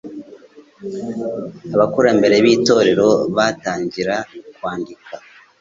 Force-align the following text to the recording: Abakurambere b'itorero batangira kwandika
Abakurambere 1.75 2.35
b'itorero 2.43 3.07
batangira 3.35 4.15
kwandika 4.55 5.15